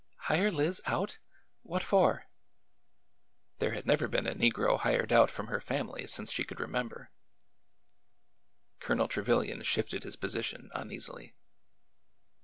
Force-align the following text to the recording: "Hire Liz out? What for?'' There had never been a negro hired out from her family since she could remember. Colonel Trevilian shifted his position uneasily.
"Hire 0.21 0.49
Liz 0.49 0.81
out? 0.87 1.19
What 1.61 1.83
for?'' 1.83 2.25
There 3.59 3.73
had 3.73 3.85
never 3.85 4.07
been 4.07 4.25
a 4.25 4.33
negro 4.33 4.79
hired 4.79 5.13
out 5.13 5.29
from 5.29 5.45
her 5.45 5.61
family 5.61 6.07
since 6.07 6.31
she 6.31 6.43
could 6.43 6.59
remember. 6.59 7.11
Colonel 8.79 9.07
Trevilian 9.07 9.61
shifted 9.61 10.01
his 10.03 10.15
position 10.15 10.71
uneasily. 10.73 11.35